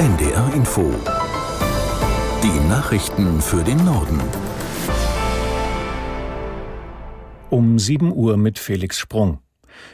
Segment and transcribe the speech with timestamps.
[0.00, 0.94] NDR Info.
[2.42, 4.18] Die Nachrichten für den Norden.
[7.50, 9.40] Um 7 Uhr mit Felix Sprung.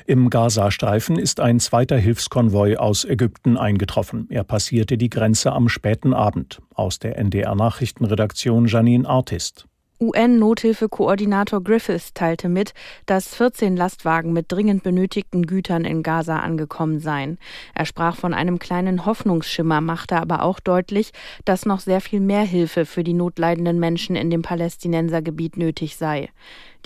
[0.07, 4.29] Im Gazastreifen ist ein zweiter Hilfskonvoi aus Ägypten eingetroffen.
[4.31, 6.63] Er passierte die Grenze am späten Abend.
[6.73, 9.67] Aus der NDR Nachrichtenredaktion Janine Artist.
[10.01, 12.75] UN-Nothilfekoordinator Griffiths teilte mit,
[13.07, 17.39] dass 14 Lastwagen mit dringend benötigten Gütern in Gaza angekommen seien.
[17.75, 21.13] Er sprach von einem kleinen Hoffnungsschimmer, machte aber auch deutlich,
[21.45, 26.29] dass noch sehr viel mehr Hilfe für die notleidenden Menschen in dem Palästinensergebiet nötig sei.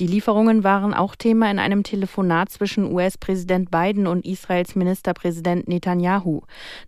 [0.00, 6.40] Die Lieferungen waren auch Thema in einem Telefonat zwischen US-Präsident Biden und Israels Ministerpräsident Netanyahu.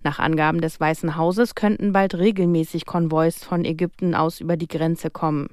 [0.02, 5.10] Nach Angaben des Weißen Hauses könnten bald regelmäßig Konvois von Ägypten aus über die Grenze
[5.10, 5.50] kommen.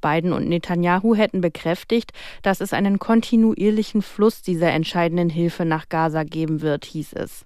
[0.00, 6.22] Biden und Netanyahu hätten bekräftigt, dass es einen kontinuierlichen Fluss dieser entscheidenden Hilfe nach Gaza
[6.22, 7.44] geben wird, hieß es.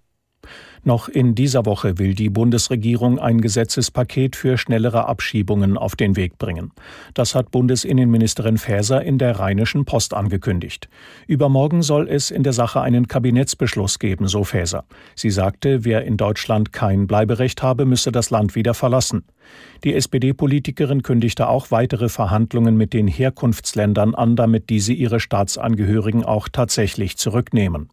[0.83, 6.39] Noch in dieser Woche will die Bundesregierung ein Gesetzespaket für schnellere Abschiebungen auf den Weg
[6.39, 6.73] bringen.
[7.15, 10.89] Das hat Bundesinnenministerin Faeser in der Rheinischen Post angekündigt.
[11.27, 14.85] Übermorgen soll es in der Sache einen Kabinettsbeschluss geben, so Faeser.
[15.15, 19.25] Sie sagte, wer in Deutschland kein Bleiberecht habe, müsse das Land wieder verlassen.
[19.85, 26.49] Die SPD-Politikerin kündigte auch weitere Verhandlungen mit den Herkunftsländern an, damit diese ihre Staatsangehörigen auch
[26.49, 27.89] tatsächlich zurücknehmen.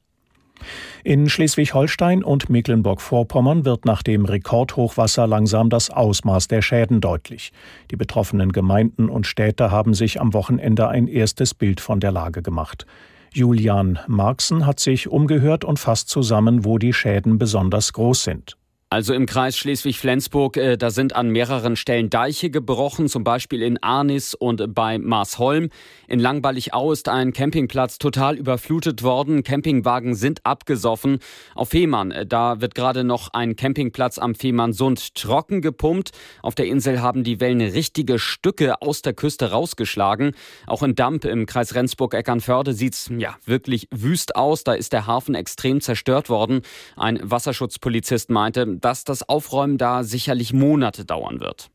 [1.04, 7.52] In Schleswig-Holstein und Mecklenburg-Vorpommern wird nach dem Rekordhochwasser langsam das Ausmaß der Schäden deutlich.
[7.90, 12.42] Die betroffenen Gemeinden und Städte haben sich am Wochenende ein erstes Bild von der Lage
[12.42, 12.86] gemacht.
[13.34, 18.58] Julian Marxen hat sich umgehört und fasst zusammen, wo die Schäden besonders groß sind.
[18.94, 23.82] Also im Kreis Schleswig-Flensburg, äh, da sind an mehreren Stellen Deiche gebrochen, zum Beispiel in
[23.82, 25.70] Arnis und bei Marsholm.
[26.10, 29.44] In Langballig-Au ist ein Campingplatz total überflutet worden.
[29.44, 31.20] Campingwagen sind abgesoffen.
[31.56, 36.12] Auf Fehmarn, äh, da wird gerade noch ein Campingplatz am Fehmarnsund trocken gepumpt.
[36.42, 40.34] Auf der Insel haben die Wellen richtige Stücke aus der Küste rausgeschlagen.
[40.68, 44.66] Auch in Damp im Kreis Rendsburg-Eckernförde sieht's ja wirklich wüst aus.
[44.66, 46.62] Da ist der Hafen extrem zerstört worden.
[46.98, 51.70] Ein Wasserschutzpolizist meinte, dass das Aufräumen da sicherlich Monate dauern wird.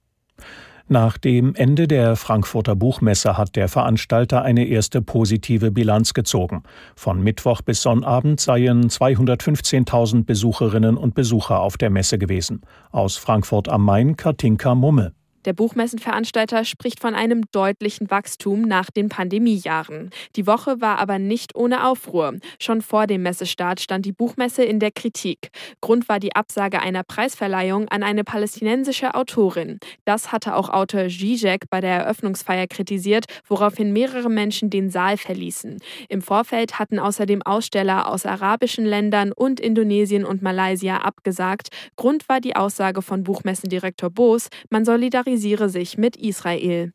[0.89, 6.63] Nach dem Ende der Frankfurter Buchmesse hat der Veranstalter eine erste positive Bilanz gezogen.
[6.95, 12.61] Von Mittwoch bis Sonnabend seien 215.000 Besucherinnen und Besucher auf der Messe gewesen.
[12.93, 15.13] Aus Frankfurt am Main Katinka Mumme.
[15.47, 20.11] Der Buchmessenveranstalter spricht von einem deutlichen Wachstum nach den Pandemiejahren.
[20.35, 22.35] Die Woche war aber nicht ohne Aufruhr.
[22.59, 25.51] Schon vor dem Messestart stand die Buchmesse in der Kritik.
[25.81, 29.79] Grund war die Absage einer Preisverleihung an eine palästinensische Autorin.
[30.05, 35.79] Das hatte auch Autor Zizek bei der Eröffnungsfeier kritisiert, woraufhin mehrere Menschen den Saal verließen.
[36.09, 41.69] Im Vorfeld hatten außerdem Aussteller aus arabischen Ländern und Indonesien und Malaysia abgesagt.
[41.95, 46.93] Grund war die Aussage von Buchmessendirektor Boos, man solidarisiert solidarisiere sich mit Israel.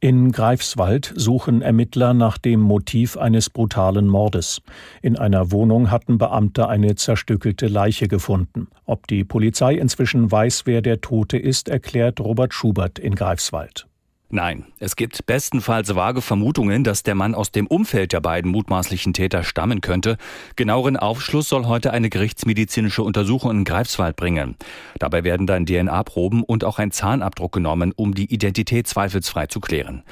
[0.00, 4.60] In Greifswald suchen Ermittler nach dem Motiv eines brutalen Mordes.
[5.00, 8.68] In einer Wohnung hatten Beamte eine zerstückelte Leiche gefunden.
[8.84, 13.86] Ob die Polizei inzwischen weiß, wer der Tote ist, erklärt Robert Schubert in Greifswald.
[14.34, 19.12] Nein, es gibt bestenfalls vage Vermutungen, dass der Mann aus dem Umfeld der beiden mutmaßlichen
[19.12, 20.16] Täter stammen könnte.
[20.56, 24.56] Genaueren Aufschluss soll heute eine gerichtsmedizinische Untersuchung in Greifswald bringen.
[24.98, 30.02] Dabei werden dann DNA-Proben und auch ein Zahnabdruck genommen, um die Identität zweifelsfrei zu klären.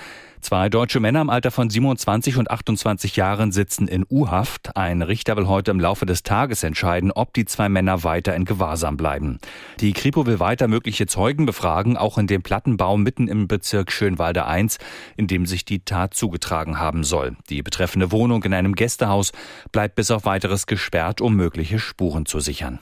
[0.42, 4.76] Zwei deutsche Männer im Alter von 27 und 28 Jahren sitzen in U-Haft.
[4.76, 8.44] Ein Richter will heute im Laufe des Tages entscheiden, ob die zwei Männer weiter in
[8.44, 9.38] Gewahrsam bleiben.
[9.78, 14.44] Die Kripo will weiter mögliche Zeugen befragen, auch in dem Plattenbau mitten im Bezirk Schönwalde
[14.44, 14.78] 1,
[15.16, 17.36] in dem sich die Tat zugetragen haben soll.
[17.48, 19.30] Die betreffende Wohnung in einem Gästehaus
[19.70, 22.80] bleibt bis auf weiteres gesperrt, um mögliche Spuren zu sichern.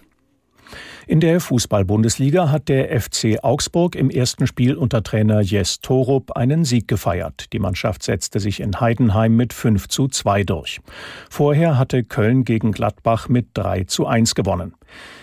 [1.06, 6.65] In der Fußball-Bundesliga hat der FC Augsburg im ersten Spiel unter Trainer Jes Torup einen
[6.65, 7.53] Sieg gefeiert.
[7.53, 10.81] Die Mannschaft setzte sich in Heidenheim mit 5 zu 2 durch.
[11.31, 14.75] Vorher hatte Köln gegen Gladbach mit 3 zu 1 gewonnen.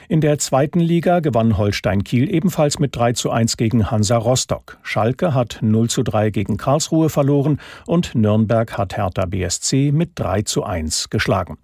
[0.09, 4.79] In der zweiten Liga gewann Holstein Kiel ebenfalls mit 3 zu 1 gegen Hansa Rostock.
[4.81, 10.41] Schalke hat 0 zu 3 gegen Karlsruhe verloren und Nürnberg hat Hertha BSC mit 3
[10.43, 11.57] zu 1 geschlagen.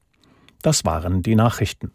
[0.62, 1.92] Das waren die Nachrichten.